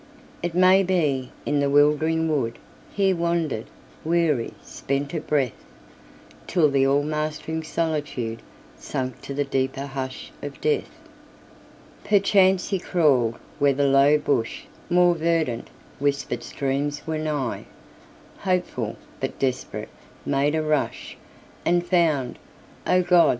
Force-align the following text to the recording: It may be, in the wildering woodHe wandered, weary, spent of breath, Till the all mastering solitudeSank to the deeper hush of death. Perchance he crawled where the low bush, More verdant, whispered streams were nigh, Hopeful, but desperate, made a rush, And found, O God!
It 0.41 0.55
may 0.55 0.81
be, 0.81 1.31
in 1.45 1.59
the 1.59 1.69
wildering 1.69 2.27
woodHe 2.27 3.13
wandered, 3.15 3.67
weary, 4.03 4.55
spent 4.63 5.13
of 5.13 5.27
breath, 5.27 5.63
Till 6.47 6.71
the 6.71 6.87
all 6.87 7.03
mastering 7.03 7.61
solitudeSank 7.61 9.21
to 9.21 9.33
the 9.35 9.43
deeper 9.43 9.85
hush 9.85 10.31
of 10.41 10.59
death. 10.59 10.89
Perchance 12.03 12.69
he 12.69 12.79
crawled 12.79 13.35
where 13.59 13.73
the 13.75 13.85
low 13.85 14.17
bush, 14.17 14.63
More 14.89 15.13
verdant, 15.13 15.67
whispered 15.99 16.41
streams 16.43 17.05
were 17.05 17.19
nigh, 17.19 17.65
Hopeful, 18.39 18.95
but 19.19 19.37
desperate, 19.37 19.89
made 20.25 20.55
a 20.55 20.63
rush, 20.63 21.15
And 21.63 21.85
found, 21.85 22.39
O 22.87 23.03
God! 23.03 23.29